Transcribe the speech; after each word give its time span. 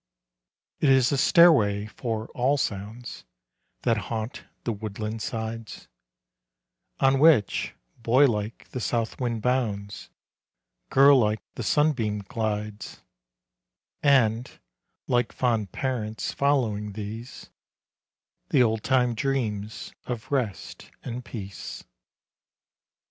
It 0.79 0.89
is 0.89 1.11
a 1.11 1.17
stairway 1.19 1.85
for 1.85 2.25
all 2.29 2.57
sounds 2.57 3.23
That 3.83 3.97
haunt 4.09 4.45
the 4.63 4.73
woodland 4.73 5.21
sides; 5.21 5.87
On 6.99 7.19
which, 7.19 7.75
boy 8.01 8.25
like, 8.25 8.67
the 8.69 8.79
southwind 8.81 9.43
bounds, 9.43 10.09
Girl 10.89 11.19
like, 11.19 11.43
the 11.53 11.61
sunbeam 11.61 12.21
glides; 12.23 13.03
And, 14.01 14.49
like 15.05 15.31
fond 15.31 15.71
parents, 15.71 16.31
following 16.33 16.93
these, 16.93 17.51
The 18.49 18.63
oldtime 18.63 19.13
dreams 19.13 19.93
of 20.07 20.31
rest 20.31 20.89
and 21.03 21.23
peace. 21.23 21.83